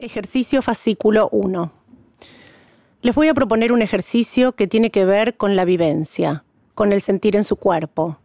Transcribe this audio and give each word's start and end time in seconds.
Ejercicio 0.00 0.62
fascículo 0.62 1.28
1. 1.32 1.72
Les 3.02 3.14
voy 3.16 3.26
a 3.26 3.34
proponer 3.34 3.72
un 3.72 3.82
ejercicio 3.82 4.52
que 4.52 4.68
tiene 4.68 4.92
que 4.92 5.04
ver 5.04 5.36
con 5.36 5.56
la 5.56 5.64
vivencia, 5.64 6.44
con 6.76 6.92
el 6.92 7.02
sentir 7.02 7.34
en 7.34 7.42
su 7.42 7.56
cuerpo. 7.56 8.20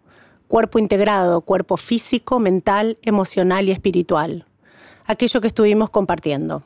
Cuerpo 0.48 0.78
integrado, 0.78 1.42
cuerpo 1.42 1.78
físico, 1.78 2.38
mental, 2.38 3.00
emocional 3.02 3.68
y 3.68 3.72
espiritual. 3.72 4.46
Aquello 5.08 5.42
que 5.42 5.48
estuvimos 5.48 5.90
compartiendo. 5.90 6.62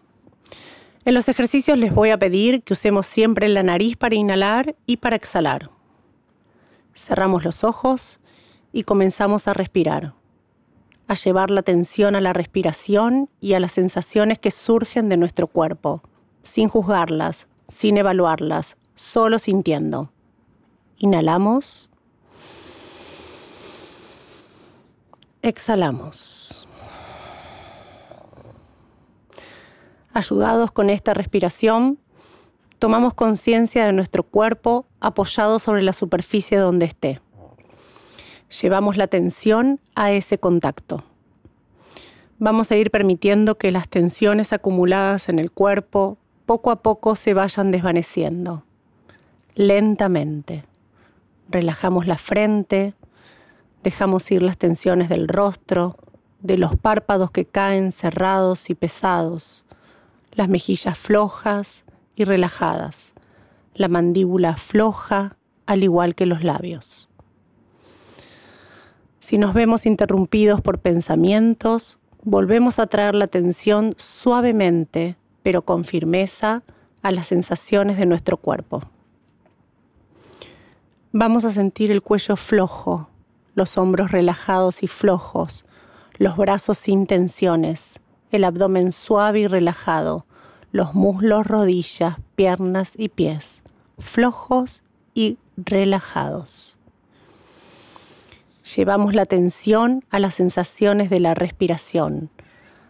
En 1.05 1.14
los 1.14 1.30
ejercicios 1.30 1.78
les 1.78 1.96
voy 1.96 2.10
a 2.10 2.20
pedir 2.20 2.62
que 2.64 2.74
usemos 2.74 3.08
siempre 3.08 3.48
la 3.48 3.64
nariz 3.64 3.96
para 3.96 4.16
inhalar 4.16 4.76
y 4.86 4.98
para 4.98 5.16
exhalar. 5.16 5.70
Cerramos 6.94 7.46
los 7.46 7.64
ojos 7.64 8.20
y 8.74 8.84
comenzamos 8.84 9.48
a 9.48 9.54
respirar 9.54 10.16
a 11.08 11.14
llevar 11.14 11.52
la 11.52 11.62
atención 11.62 12.16
a 12.16 12.21
la 12.21 12.34
respiración 12.34 13.30
y 13.39 13.54
a 13.54 13.60
las 13.60 13.71
sensaciones 13.74 14.39
que 14.39 14.52
surgen 14.52 15.10
de 15.10 15.18
nuestro 15.18 15.48
cuerpo, 15.48 16.04
sin 16.44 16.68
juzgarlas, 16.68 17.48
sin 17.68 17.98
evaluarlas, 17.98 18.78
solo 18.93 19.39
sintiendo. 19.39 20.12
Inhalamos. 20.98 21.89
Exhalamos. 25.42 26.68
Ayudados 30.14 30.71
con 30.71 30.89
esta 30.89 31.14
respiración, 31.14 32.00
tomamos 32.80 33.14
conciencia 33.14 33.86
de 33.86 33.94
nuestro 33.94 34.23
cuerpo 34.23 34.88
apoyado 35.00 35.59
sobre 35.59 35.84
la 35.84 35.94
superficie 35.94 36.58
donde 36.58 36.88
esté 36.88 37.22
llevamos 38.50 38.97
la 38.97 39.06
atención 39.06 39.80
a 39.95 40.11
ese 40.11 40.38
contacto. 40.38 41.03
Vamos 42.39 42.72
a 42.72 42.75
ir 42.75 42.92
permitiendo 42.92 43.56
que 43.56 43.72
las 43.72 43.89
tensiones 43.89 44.53
acumuladas 44.53 45.30
en 45.30 45.39
el 45.39 45.52
cuerpo 45.52 46.17
poco 46.45 46.72
a 46.72 46.81
poco 46.81 47.16
se 47.16 47.33
vayan 47.33 47.72
desvaneciendo, 47.72 48.64
lentamente. 49.56 50.64
Relajamos 51.50 52.08
la 52.08 52.18
frente, 52.18 52.94
dejamos 53.84 54.30
ir 54.31 54.44
las 54.44 54.58
tensiones 54.58 55.09
del 55.09 55.28
rostro, 55.28 55.98
de 56.42 56.58
los 56.58 56.75
párpados 56.75 57.31
que 57.31 57.45
caen 57.45 57.92
cerrados 57.92 58.70
y 58.70 58.75
pesados, 58.75 59.66
las 60.34 60.48
mejillas 60.48 60.98
flojas 60.98 61.86
y 62.16 62.23
relajadas, 62.23 63.14
la 63.73 63.88
mandíbula 63.88 64.56
floja 64.58 65.38
al 65.66 65.84
igual 65.84 66.16
que 66.16 66.25
los 66.25 66.44
labios. 66.44 67.06
Si 69.28 69.38
nos 69.38 69.53
vemos 69.53 69.86
interrumpidos 69.86 70.61
por 70.61 70.80
pensamientos, 70.80 72.00
volvemos 72.23 72.80
a 72.80 72.88
traer 72.88 73.14
la 73.14 73.25
atención 73.25 73.94
suavemente, 73.97 75.17
pero 75.44 75.64
con 75.64 75.84
firmeza, 75.84 76.64
a 77.02 77.11
las 77.11 77.28
sensaciones 77.28 77.97
de 77.97 78.06
nuestro 78.06 78.38
cuerpo. 78.38 78.80
Vamos 81.11 81.44
a 81.44 81.52
sentir 81.52 81.92
el 81.92 82.02
cuello 82.02 82.38
flojo, 82.38 83.09
los 83.53 83.78
hombros 83.78 84.11
relajados 84.11 84.81
y 84.81 84.88
flojos, 84.88 85.66
los 86.17 86.38
brazos 86.38 86.78
sin 86.78 87.06
tensiones, 87.06 88.00
el 88.31 88.45
abdomen 88.45 88.94
suave 88.94 89.41
y 89.41 89.47
relajado, 89.47 90.25
los 90.72 90.94
muslos, 90.94 91.45
rodillas, 91.45 92.16
piernas 92.38 92.94
y 92.95 93.09
pies, 93.09 93.66
flojos 94.00 94.84
y 95.14 95.38
relajados 95.58 96.77
llevamos 98.76 99.16
la 99.16 99.22
atención 99.23 100.04
a 100.10 100.20
las 100.20 100.36
sensaciones 100.36 101.10
de 101.10 101.20
la 101.20 101.34
respiración, 101.34 102.30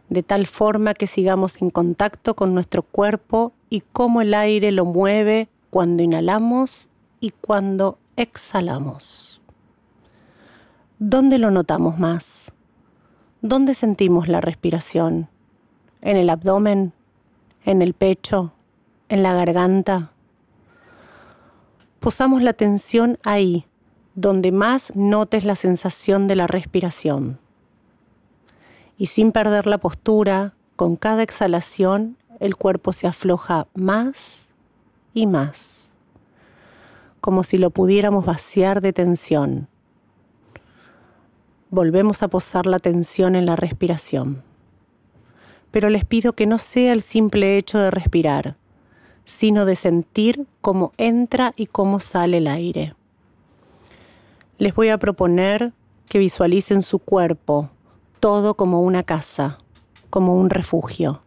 de 0.09 0.23
tal 0.23 0.47
forma 0.47 0.93
que 0.93 1.07
sigamos 1.07 1.61
en 1.61 1.69
contacto 1.69 2.35
con 2.35 2.53
nuestro 2.53 2.81
cuerpo 2.81 3.53
y 3.69 3.81
cómo 3.81 4.21
el 4.21 4.33
aire 4.33 4.71
lo 4.71 4.85
mueve 4.85 5.49
cuando 5.69 6.03
inhalamos 6.03 6.89
y 7.19 7.31
cuando 7.31 7.99
exhalamos. 8.15 9.41
¿Dónde 10.99 11.37
lo 11.37 11.51
notamos 11.51 11.99
más? 11.99 12.51
¿Dónde 13.41 13.75
sentimos 13.75 14.27
la 14.27 14.41
respiración? 14.41 15.29
¿En 16.01 16.17
el 16.17 16.29
abdomen? 16.29 16.93
¿En 17.63 17.81
el 17.81 17.93
pecho? 17.93 18.53
¿En 19.09 19.21
la 19.21 19.33
garganta? 19.33 20.11
Posamos 21.99 22.41
la 22.41 22.51
atención 22.51 23.19
ahí, 23.23 23.67
donde 24.17 24.51
más 24.51 24.95
notes 24.95 25.45
la 25.45 25.55
sensación 25.55 26.27
de 26.27 26.35
la 26.35 26.47
respiración. 26.47 27.37
Y 28.97 29.05
sin 29.05 29.31
perder 29.31 29.67
la 29.67 29.77
postura, 29.77 30.55
con 30.75 30.95
cada 30.95 31.21
exhalación 31.21 32.17
el 32.39 32.55
cuerpo 32.55 32.93
se 32.93 33.05
afloja 33.05 33.67
más 33.75 34.47
y 35.13 35.27
más, 35.27 35.91
como 37.21 37.43
si 37.43 37.59
lo 37.59 37.69
pudiéramos 37.69 38.25
vaciar 38.25 38.81
de 38.81 38.91
tensión. 38.91 39.67
Volvemos 41.69 42.23
a 42.23 42.27
posar 42.27 42.65
la 42.65 42.79
tensión 42.79 43.35
en 43.35 43.45
la 43.45 43.55
respiración. 43.55 44.41
Pero 45.69 45.91
les 45.91 46.05
pido 46.05 46.33
que 46.33 46.47
no 46.47 46.57
sea 46.57 46.91
el 46.91 47.03
simple 47.03 47.55
hecho 47.55 47.77
de 47.77 47.91
respirar, 47.91 48.55
sino 49.25 49.65
de 49.65 49.75
sentir 49.75 50.47
cómo 50.61 50.91
entra 50.97 51.53
y 51.55 51.67
cómo 51.67 51.99
sale 51.99 52.37
el 52.37 52.47
aire 52.47 52.96
les 54.57 54.73
voy 54.73 54.89
a 54.89 54.97
proponer 54.97 55.73
que 56.09 56.17
visualicen 56.17 56.81
su 56.81 56.97
cuerpo, 56.97 57.69
todo 58.19 58.55
como 58.55 58.81
una 58.81 59.03
casa, 59.03 59.59
como 60.09 60.35
un 60.35 60.49
refugio. 60.49 61.21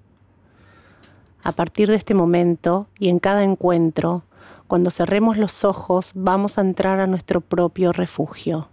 A 1.44 1.52
partir 1.52 1.88
de 1.88 1.94
este 1.94 2.12
momento 2.12 2.88
y 2.98 3.08
en 3.08 3.20
cada 3.20 3.44
encuentro, 3.44 4.24
cuando 4.66 4.90
cerremos 4.90 5.38
los 5.38 5.64
ojos, 5.64 6.10
vamos 6.14 6.58
a 6.58 6.62
entrar 6.62 6.98
a 6.98 7.06
nuestro 7.06 7.40
propio 7.40 7.92
refugio, 7.92 8.68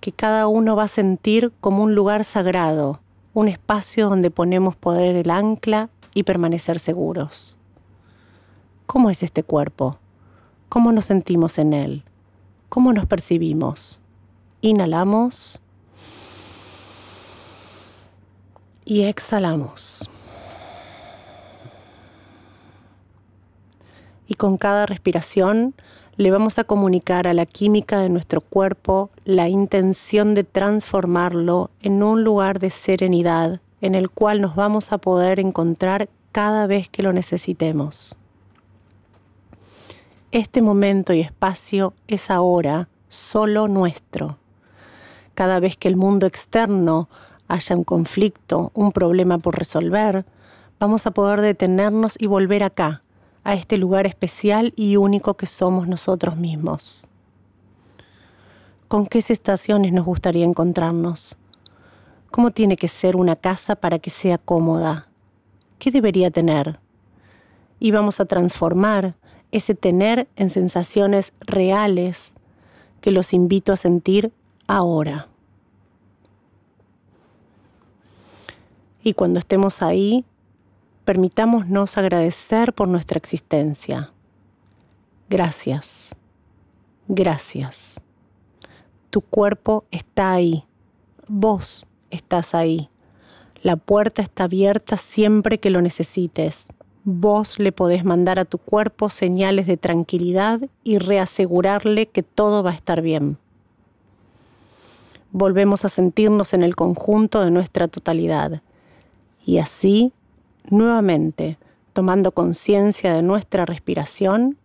que 0.00 0.12
cada 0.12 0.46
uno 0.46 0.76
va 0.76 0.84
a 0.84 0.88
sentir 0.88 1.50
como 1.60 1.82
un 1.82 1.94
lugar 1.94 2.24
sagrado, 2.24 3.00
un 3.32 3.48
espacio 3.48 4.10
donde 4.10 4.30
ponemos 4.30 4.76
poder 4.76 5.16
el 5.16 5.30
ancla 5.30 5.88
y 6.12 6.24
permanecer 6.24 6.78
seguros. 6.78 7.56
¿Cómo 8.86 9.08
es 9.08 9.22
este 9.22 9.42
cuerpo? 9.42 9.98
¿Cómo 10.68 10.92
nos 10.92 11.06
sentimos 11.06 11.58
en 11.58 11.72
él? 11.72 12.04
¿Cómo 12.74 12.92
nos 12.92 13.06
percibimos? 13.06 14.00
Inhalamos 14.60 15.60
y 18.84 19.02
exhalamos. 19.02 20.10
Y 24.26 24.34
con 24.34 24.56
cada 24.56 24.86
respiración 24.86 25.76
le 26.16 26.32
vamos 26.32 26.58
a 26.58 26.64
comunicar 26.64 27.28
a 27.28 27.32
la 27.32 27.46
química 27.46 28.00
de 28.00 28.08
nuestro 28.08 28.40
cuerpo 28.40 29.10
la 29.24 29.48
intención 29.48 30.34
de 30.34 30.42
transformarlo 30.42 31.70
en 31.80 32.02
un 32.02 32.24
lugar 32.24 32.58
de 32.58 32.70
serenidad 32.70 33.60
en 33.82 33.94
el 33.94 34.10
cual 34.10 34.40
nos 34.40 34.56
vamos 34.56 34.90
a 34.90 34.98
poder 34.98 35.38
encontrar 35.38 36.08
cada 36.32 36.66
vez 36.66 36.88
que 36.88 37.04
lo 37.04 37.12
necesitemos. 37.12 38.18
Este 40.34 40.62
momento 40.62 41.12
y 41.12 41.20
espacio 41.20 41.94
es 42.08 42.28
ahora 42.28 42.88
solo 43.06 43.68
nuestro. 43.68 44.36
Cada 45.34 45.60
vez 45.60 45.76
que 45.76 45.86
el 45.86 45.94
mundo 45.94 46.26
externo 46.26 47.08
haya 47.46 47.76
un 47.76 47.84
conflicto, 47.84 48.72
un 48.74 48.90
problema 48.90 49.38
por 49.38 49.56
resolver, 49.56 50.26
vamos 50.80 51.06
a 51.06 51.12
poder 51.12 51.40
detenernos 51.40 52.16
y 52.18 52.26
volver 52.26 52.64
acá, 52.64 53.04
a 53.44 53.54
este 53.54 53.78
lugar 53.78 54.08
especial 54.08 54.72
y 54.74 54.96
único 54.96 55.34
que 55.34 55.46
somos 55.46 55.86
nosotros 55.86 56.36
mismos. 56.36 57.04
¿Con 58.88 59.06
qué 59.06 59.18
estaciones 59.18 59.92
nos 59.92 60.04
gustaría 60.04 60.44
encontrarnos? 60.44 61.36
¿Cómo 62.32 62.50
tiene 62.50 62.76
que 62.76 62.88
ser 62.88 63.14
una 63.14 63.36
casa 63.36 63.76
para 63.76 64.00
que 64.00 64.10
sea 64.10 64.38
cómoda? 64.38 65.06
¿Qué 65.78 65.92
debería 65.92 66.32
tener? 66.32 66.80
Y 67.78 67.92
vamos 67.92 68.18
a 68.18 68.24
transformar 68.24 69.14
ese 69.54 69.76
tener 69.76 70.26
en 70.34 70.50
sensaciones 70.50 71.32
reales 71.40 72.34
que 73.00 73.12
los 73.12 73.32
invito 73.32 73.72
a 73.72 73.76
sentir 73.76 74.32
ahora. 74.66 75.28
Y 79.04 79.14
cuando 79.14 79.38
estemos 79.38 79.80
ahí, 79.80 80.24
permitámonos 81.04 81.96
agradecer 81.96 82.72
por 82.72 82.88
nuestra 82.88 83.16
existencia. 83.16 84.12
Gracias, 85.30 86.16
gracias. 87.06 88.00
Tu 89.10 89.20
cuerpo 89.20 89.84
está 89.92 90.32
ahí, 90.32 90.64
vos 91.28 91.86
estás 92.10 92.56
ahí. 92.56 92.90
La 93.62 93.76
puerta 93.76 94.20
está 94.20 94.44
abierta 94.44 94.96
siempre 94.96 95.60
que 95.60 95.70
lo 95.70 95.80
necesites 95.80 96.66
vos 97.04 97.58
le 97.58 97.72
podés 97.72 98.04
mandar 98.04 98.38
a 98.38 98.44
tu 98.44 98.58
cuerpo 98.58 99.08
señales 99.08 99.66
de 99.66 99.76
tranquilidad 99.76 100.60
y 100.82 100.98
reasegurarle 100.98 102.06
que 102.06 102.22
todo 102.22 102.62
va 102.62 102.70
a 102.70 102.74
estar 102.74 103.02
bien. 103.02 103.38
Volvemos 105.30 105.84
a 105.84 105.88
sentirnos 105.88 106.54
en 106.54 106.62
el 106.62 106.76
conjunto 106.76 107.44
de 107.44 107.50
nuestra 107.50 107.88
totalidad 107.88 108.62
y 109.44 109.58
así 109.58 110.12
Nuevamente, 110.70 111.58
tomando 111.92 112.32
conciencia 112.32 113.12
de 113.12 113.22
nuestra 113.22 113.66
respiración, 113.66 114.56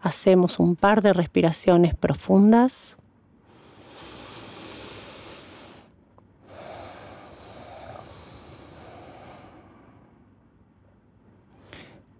hacemos 0.00 0.58
un 0.58 0.74
par 0.74 1.00
de 1.00 1.12
respiraciones 1.12 1.94
profundas. 1.94 2.98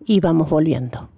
Y 0.07 0.21
vamos 0.21 0.51
volviendo. 0.51 1.14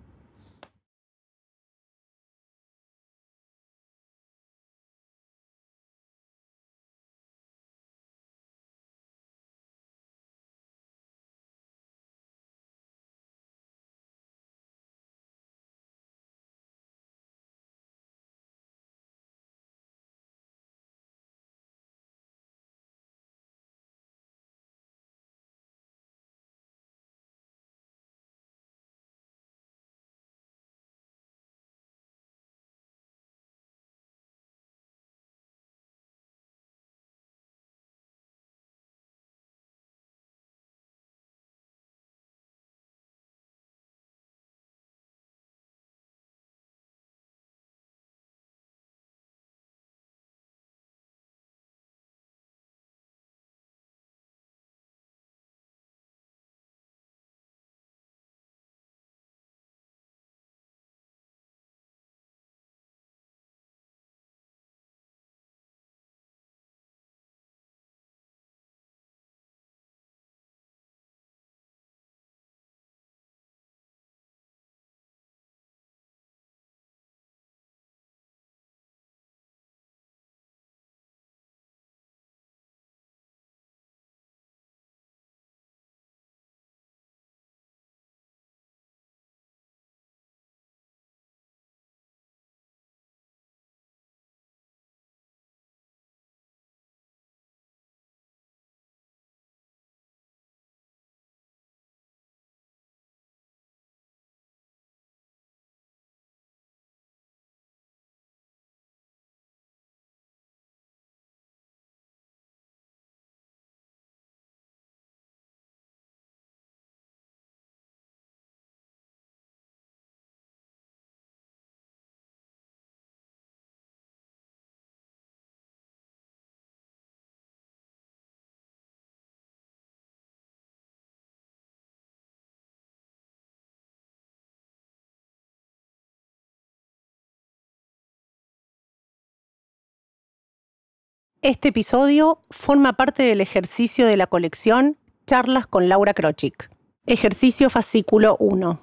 Este 141.46 141.68
episodio 141.68 142.40
forma 142.50 142.94
parte 142.94 143.22
del 143.22 143.40
ejercicio 143.40 144.04
de 144.04 144.16
la 144.16 144.26
colección 144.26 144.96
Charlas 145.28 145.68
con 145.68 145.88
Laura 145.88 146.12
Krochik. 146.12 146.68
Ejercicio 147.06 147.70
fascículo 147.70 148.36
1. 148.40 148.80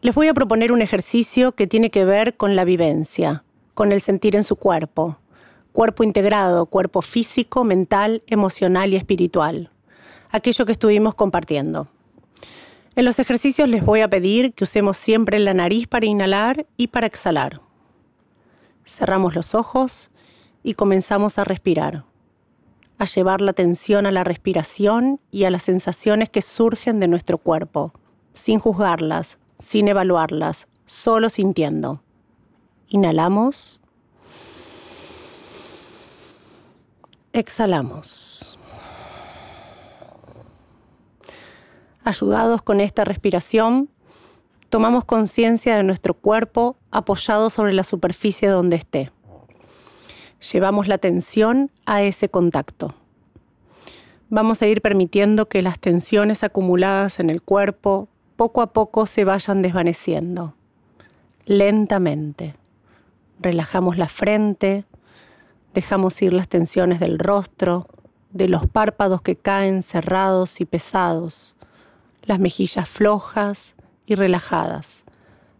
Les 0.00 0.14
voy 0.16 0.26
a 0.26 0.34
proponer 0.34 0.72
un 0.72 0.82
ejercicio 0.82 1.52
que 1.52 1.68
tiene 1.68 1.90
que 1.90 2.04
ver 2.04 2.36
con 2.36 2.56
la 2.56 2.64
vivencia, 2.64 3.44
con 3.74 3.92
el 3.92 4.00
sentir 4.00 4.34
en 4.34 4.42
su 4.42 4.56
cuerpo. 4.56 5.20
Cuerpo 5.70 6.02
integrado, 6.02 6.66
cuerpo 6.66 7.02
físico, 7.02 7.62
mental, 7.62 8.24
emocional 8.26 8.92
y 8.92 8.96
espiritual. 8.96 9.70
Aquello 10.30 10.66
que 10.66 10.72
estuvimos 10.72 11.14
compartiendo. 11.14 11.86
En 12.96 13.04
los 13.04 13.20
ejercicios 13.20 13.68
les 13.68 13.84
voy 13.84 14.00
a 14.00 14.10
pedir 14.10 14.54
que 14.54 14.64
usemos 14.64 14.96
siempre 14.96 15.38
la 15.38 15.54
nariz 15.54 15.86
para 15.86 16.06
inhalar 16.06 16.66
y 16.76 16.88
para 16.88 17.06
exhalar. 17.06 17.60
Cerramos 18.84 19.36
los 19.36 19.54
ojos 19.54 20.10
y 20.62 20.74
comenzamos 20.74 21.38
a 21.38 21.44
respirar, 21.44 22.04
a 22.98 23.04
llevar 23.04 23.40
la 23.40 23.52
atención 23.52 24.06
a 24.06 24.12
la 24.12 24.24
respiración 24.24 25.20
y 25.30 25.44
a 25.44 25.50
las 25.50 25.62
sensaciones 25.62 26.28
que 26.28 26.42
surgen 26.42 27.00
de 27.00 27.08
nuestro 27.08 27.38
cuerpo, 27.38 27.92
sin 28.32 28.58
juzgarlas, 28.58 29.38
sin 29.58 29.88
evaluarlas, 29.88 30.68
solo 30.84 31.30
sintiendo. 31.30 32.02
Inhalamos. 32.88 33.80
Exhalamos. 37.32 38.58
Ayudados 42.04 42.62
con 42.62 42.80
esta 42.80 43.04
respiración, 43.04 43.90
tomamos 44.70 45.04
conciencia 45.04 45.76
de 45.76 45.82
nuestro 45.82 46.14
cuerpo 46.14 46.76
apoyado 46.90 47.50
sobre 47.50 47.74
la 47.74 47.84
superficie 47.84 48.48
donde 48.48 48.76
esté 48.76 49.12
llevamos 50.40 50.88
la 50.88 50.96
atención 50.96 51.70
a 51.86 52.02
ese 52.02 52.28
contacto. 52.28 52.94
Vamos 54.30 54.62
a 54.62 54.66
ir 54.66 54.82
permitiendo 54.82 55.46
que 55.46 55.62
las 55.62 55.78
tensiones 55.78 56.44
acumuladas 56.44 57.18
en 57.18 57.30
el 57.30 57.42
cuerpo 57.42 58.08
poco 58.36 58.60
a 58.62 58.72
poco 58.72 59.06
se 59.06 59.24
vayan 59.24 59.62
desvaneciendo, 59.62 60.54
lentamente. 61.46 62.54
Relajamos 63.40 63.96
la 63.96 64.08
frente, 64.08 64.84
dejamos 65.74 66.20
ir 66.22 66.32
las 66.32 66.48
tensiones 66.48 67.00
del 67.00 67.18
rostro, 67.18 67.86
de 68.30 68.48
los 68.48 68.66
párpados 68.66 69.22
que 69.22 69.36
caen 69.36 69.82
cerrados 69.82 70.60
y 70.60 70.66
pesados, 70.66 71.56
las 72.22 72.38
mejillas 72.38 72.88
flojas 72.88 73.74
y 74.04 74.14
relajadas, 74.14 75.04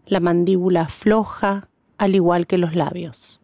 la 0.05 0.19
mandíbula 0.19 0.87
floja 0.87 1.67
al 1.97 2.15
igual 2.15 2.47
que 2.47 2.57
los 2.57 2.75
labios. 2.75 3.41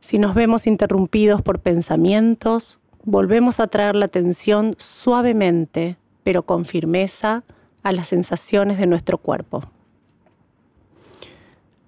Si 0.00 0.18
nos 0.18 0.34
vemos 0.34 0.68
interrumpidos 0.68 1.42
por 1.42 1.58
pensamientos, 1.58 2.78
volvemos 3.04 3.58
a 3.58 3.66
traer 3.66 3.96
la 3.96 4.06
atención 4.06 4.76
suavemente, 4.78 5.98
pero 6.22 6.44
con 6.44 6.64
firmeza, 6.64 7.42
a 7.82 7.92
las 7.92 8.08
sensaciones 8.08 8.78
de 8.78 8.86
nuestro 8.86 9.18
cuerpo. 9.18 9.62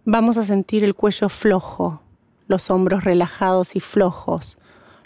Vamos 0.04 0.38
a 0.38 0.44
sentir 0.44 0.82
el 0.82 0.94
cuello 0.94 1.28
flojo, 1.28 2.02
los 2.48 2.70
hombros 2.70 3.04
relajados 3.04 3.76
y 3.76 3.80
flojos, 3.80 4.58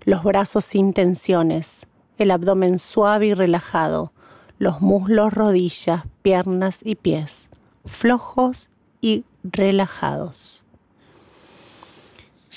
los 0.05 0.23
brazos 0.23 0.65
sin 0.65 0.95
tensiones, 0.95 1.87
el 2.17 2.31
abdomen 2.31 2.79
suave 2.79 3.27
y 3.27 3.35
relajado, 3.35 4.13
los 4.59 4.81
muslos, 4.81 5.35
rodillas, 5.35 6.05
piernas 6.23 6.81
y 6.83 6.95
pies, 6.95 7.51
flojos 7.85 8.71
y 9.03 9.25
relajados 9.43 10.64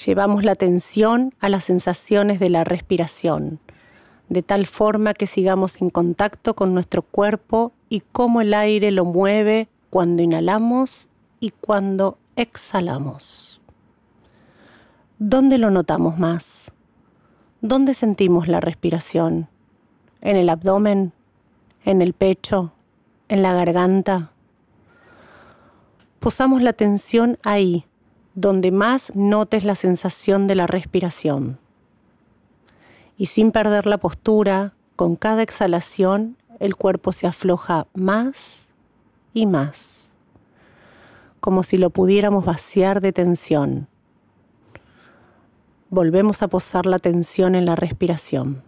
llevamos 0.06 0.44
la 0.44 0.54
atención 0.54 1.34
a 1.40 1.50
las 1.50 1.66
sensaciones 1.66 2.40
de 2.40 2.50
la 2.50 2.64
respiración, 2.64 3.60
de 4.30 4.44
tal 4.44 4.66
forma 4.66 5.14
que 5.14 5.28
sigamos 5.28 5.82
en 5.82 5.90
contacto 5.90 6.56
con 6.56 6.74
nuestro 6.74 7.02
cuerpo 7.02 7.74
y 7.90 8.02
cómo 8.12 8.42
el 8.42 8.54
aire 8.54 8.92
lo 8.92 9.06
mueve 9.06 9.70
cuando 9.90 10.24
inhalamos 10.24 11.10
y 11.40 11.52
cuando 11.52 12.18
exhalamos. 12.36 13.62
¿Dónde 15.20 15.58
lo 15.58 15.72
notamos 15.72 16.18
más? 16.20 16.72
¿Dónde 17.62 17.94
sentimos 17.94 18.48
la 18.48 18.60
respiración? 18.60 19.50
¿En 20.22 20.36
el 20.36 20.50
abdomen? 20.50 21.14
en 21.88 22.02
el 22.02 22.12
pecho, 22.12 22.74
en 23.30 23.42
la 23.42 23.54
garganta. 23.54 24.34
Posamos 26.20 26.62
la 26.62 26.72
atención 26.72 27.40
ahí, 27.44 27.86
donde 28.38 28.72
más 28.72 29.14
notes 29.16 29.66
la 29.66 29.76
sensación 29.76 30.48
de 30.48 30.56
la 30.56 30.66
respiración. 30.66 31.60
Y 33.18 33.26
sin 33.26 33.52
perder 33.52 33.86
la 33.86 33.98
postura, 33.98 34.74
con 34.96 35.18
cada 35.18 35.42
exhalación 35.42 36.38
el 36.60 36.78
cuerpo 36.78 37.12
se 37.12 37.28
afloja 37.28 37.88
más 37.94 38.68
y 39.34 39.46
más, 39.46 40.12
como 41.42 41.64
si 41.64 41.78
lo 41.78 41.90
pudiéramos 41.90 42.46
vaciar 42.46 43.02
de 43.02 43.12
tensión. 43.12 43.88
Volvemos 45.90 46.42
a 46.42 46.48
posar 46.48 46.86
la 46.86 47.00
tensión 47.00 47.56
en 47.56 47.66
la 47.66 47.76
respiración 47.76 48.64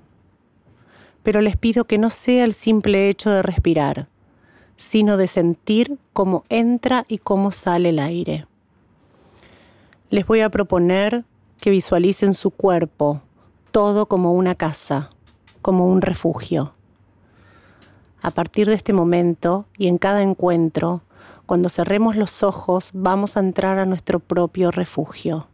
pero 1.23 1.41
les 1.41 1.57
pido 1.57 1.85
que 1.85 1.97
no 1.97 2.09
sea 2.09 2.43
el 2.43 2.53
simple 2.53 3.09
hecho 3.09 3.29
de 3.29 3.41
respirar, 3.41 4.07
sino 4.75 5.17
de 5.17 5.27
sentir 5.27 5.97
cómo 6.13 6.43
entra 6.49 7.05
y 7.07 7.19
cómo 7.19 7.51
sale 7.51 7.89
el 7.89 7.99
aire. 7.99 8.45
Les 10.11 10.25
voy 10.25 10.41
a 10.41 10.49
proponer 10.49 11.23
que 11.61 11.69
visualicen 11.69 12.33
su 12.33 12.49
cuerpo, 12.49 13.21
todo 13.69 14.07
como 14.07 14.31
una 14.31 14.55
casa, 14.55 15.11
como 15.61 15.85
un 15.85 16.01
refugio. 16.01 16.73
A 18.23 18.31
partir 18.31 18.67
de 18.67 18.73
este 18.73 18.91
momento 18.91 19.67
y 19.77 19.87
en 19.87 19.99
cada 19.99 20.23
encuentro, 20.23 21.03
cuando 21.45 21.69
cerremos 21.69 22.15
los 22.15 22.41
ojos, 22.41 22.89
vamos 22.95 23.37
a 23.37 23.41
entrar 23.41 23.77
a 23.77 23.85
nuestro 23.85 24.19
propio 24.19 24.71
refugio, 24.71 25.47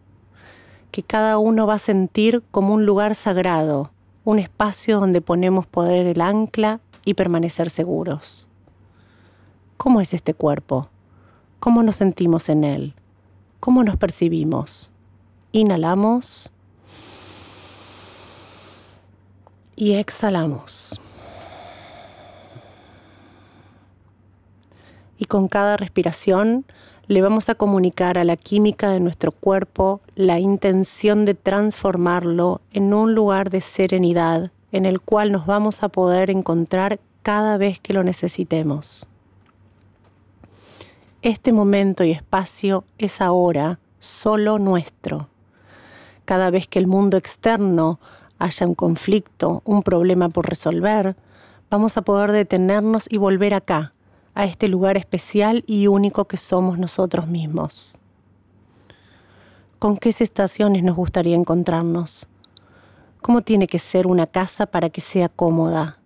que 0.91 1.03
cada 1.03 1.38
uno 1.38 1.67
va 1.67 1.74
a 1.74 1.79
sentir 1.79 2.41
como 2.51 2.74
un 2.74 2.85
lugar 2.85 3.13
sagrado, 3.15 3.91
un 4.24 4.39
espacio 4.39 5.01
donde 5.01 5.19
ponemos 5.19 5.67
poder 5.67 6.07
el 6.07 6.21
ancla 6.21 6.79
y 7.03 7.15
permanecer 7.15 7.69
seguros. 7.69 8.47
¿Cómo 9.75 10.00
es 10.00 10.13
este 10.13 10.33
cuerpo? 10.33 10.88
¿Cómo 11.59 11.83
nos 11.83 11.97
sentimos 11.97 12.47
en 12.47 12.63
él? 12.63 12.95
¿Cómo 13.65 13.84
nos 13.84 13.98
percibimos? 13.98 14.91
Inhalamos 15.51 16.51
y 19.75 19.93
exhalamos. 19.93 21.01
Y 25.17 25.25
con 25.25 25.48
cada 25.48 25.77
respiración 25.77 26.65
le 27.07 27.24
vamos 27.24 27.50
a 27.50 27.55
comunicar 27.55 28.19
a 28.19 28.24
la 28.24 28.38
química 28.38 28.91
de 28.91 29.00
nuestro 29.00 29.31
cuerpo 29.31 30.00
la 30.13 30.38
intención 30.38 31.25
de 31.25 31.34
transformarlo 31.34 32.62
en 32.72 32.93
un 32.93 33.15
lugar 33.15 33.50
de 33.50 33.62
serenidad 33.62 34.51
en 34.74 34.86
el 34.86 35.01
cual 35.01 35.31
nos 35.31 35.48
vamos 35.48 35.81
a 35.81 35.89
poder 35.89 36.29
encontrar 36.29 37.00
cada 37.24 37.57
vez 37.57 37.79
que 37.79 37.93
lo 37.93 38.03
necesitemos. 38.03 39.07
Este 41.25 41.51
momento 41.51 42.03
y 42.03 42.12
espacio 42.12 42.84
es 43.00 43.20
ahora 43.20 43.79
solo 43.98 44.60
nuestro. 44.60 45.27
Cada 46.24 46.51
vez 46.51 46.67
que 46.67 46.77
el 46.77 46.86
mundo 46.86 47.17
externo 47.17 48.00
haya 48.38 48.67
un 48.67 48.75
conflicto, 48.75 49.63
un 49.65 49.82
problema 49.82 50.29
por 50.29 50.48
resolver, 50.48 51.15
vamos 51.72 51.98
a 51.98 52.03
poder 52.03 52.32
detenernos 52.32 53.08
y 53.10 53.17
volver 53.17 53.55
acá, 53.55 53.96
a 54.36 54.46
este 54.46 54.67
lugar 54.67 54.98
especial 54.98 55.63
y 55.65 55.88
único 55.88 56.25
que 56.25 56.38
somos 56.38 56.77
nosotros 56.77 57.25
mismos. 57.25 57.96
¿Con 59.79 59.98
qué 59.98 60.10
estaciones 60.10 60.84
nos 60.84 60.96
gustaría 60.96 61.36
encontrarnos? 61.36 62.27
¿Cómo 63.24 63.41
tiene 63.41 63.65
que 63.65 63.79
ser 63.79 64.05
una 64.05 64.27
casa 64.27 64.67
para 64.67 64.91
que 64.91 65.01
sea 65.01 65.27
cómoda? 65.27 65.98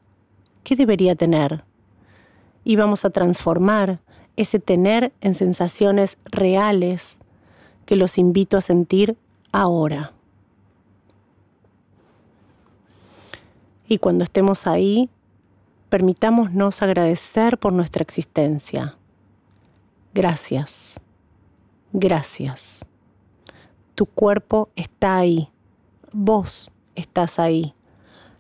¿Qué 0.64 0.78
debería 0.78 1.14
tener? 1.14 1.66
Y 2.64 2.78
vamos 2.78 3.04
a 3.04 3.10
transformar 3.10 4.00
ese 4.40 4.60
tener 4.60 5.12
en 5.20 5.36
sensaciones 5.36 6.18
reales 6.24 7.20
que 7.86 7.98
los 7.98 8.18
invito 8.18 8.56
a 8.56 8.62
sentir 8.62 9.18
ahora. 9.52 10.14
Y 13.86 13.98
cuando 13.98 14.24
estemos 14.24 14.66
ahí, 14.66 15.10
permitámonos 15.90 16.82
agradecer 16.82 17.58
por 17.58 17.74
nuestra 17.74 18.02
existencia. 18.02 18.98
Gracias, 20.14 21.02
gracias. 21.92 22.86
Tu 23.94 24.06
cuerpo 24.06 24.70
está 24.78 25.18
ahí, 25.18 25.50
vos 26.14 26.72
estás 26.96 27.40
ahí. 27.40 27.74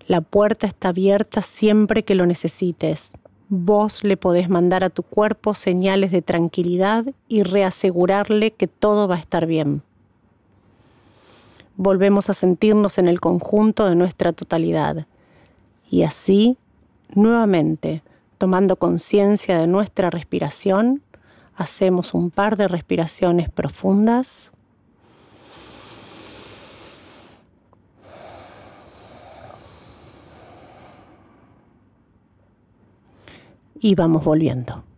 La 0.08 0.22
puerta 0.22 0.66
está 0.66 0.90
abierta 0.90 1.42
siempre 1.42 2.04
que 2.04 2.16
lo 2.16 2.26
necesites. 2.26 3.12
Vos 3.50 4.04
le 4.04 4.16
podés 4.16 4.50
mandar 4.50 4.84
a 4.84 4.90
tu 4.90 5.04
cuerpo 5.04 5.54
señales 5.54 6.12
de 6.12 6.22
tranquilidad 6.22 7.06
y 7.28 7.44
reasegurarle 7.44 8.52
que 8.52 8.68
todo 8.68 9.08
va 9.08 9.16
a 9.16 9.20
estar 9.20 9.46
bien. 9.46 9.82
Volvemos 11.76 12.30
a 12.30 12.34
sentirnos 12.34 12.98
en 12.98 13.08
el 13.08 13.20
conjunto 13.20 13.88
de 13.88 13.96
nuestra 13.96 14.34
totalidad. 14.34 15.08
Y 15.90 16.04
así 16.04 16.58
Nuevamente, 17.16 18.04
tomando 18.38 18.76
conciencia 18.76 19.58
de 19.58 19.66
nuestra 19.66 20.12
respiración, 20.12 21.02
hacemos 21.56 22.14
un 22.14 22.30
par 22.30 22.56
de 22.56 22.68
respiraciones 22.68 23.50
profundas. 23.50 24.52
Y 33.82 33.96
vamos 33.96 34.24
volviendo. 34.24 34.89